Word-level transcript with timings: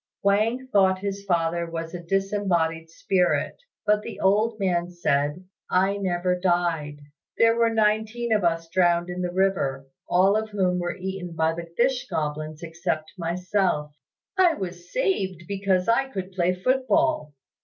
Wang 0.23 0.67
thought 0.71 0.97
his 0.97 1.23
father 1.25 1.69
was 1.69 1.93
a 1.93 2.01
disembodied 2.01 2.89
spirit, 2.89 3.55
but 3.85 4.01
the 4.01 4.19
old 4.19 4.59
man 4.59 4.89
said, 4.89 5.45
"I 5.69 5.97
never 5.97 6.39
died. 6.39 6.97
There 7.37 7.55
were 7.55 7.69
nineteen 7.69 8.33
of 8.33 8.43
us 8.43 8.67
drowned 8.69 9.11
in 9.11 9.21
the 9.21 9.31
river, 9.31 9.85
all 10.09 10.35
of 10.35 10.49
whom 10.49 10.79
were 10.79 10.97
eaten 10.97 11.35
by 11.35 11.53
the 11.53 11.67
fish 11.77 12.07
goblins 12.07 12.63
except 12.63 13.11
myself: 13.15 13.93
I 14.39 14.55
was 14.55 14.91
saved 14.91 15.43
because 15.47 15.87
I 15.87 16.09
could 16.09 16.31
play 16.31 16.55
foot 16.55 16.87
ball. 16.87 17.35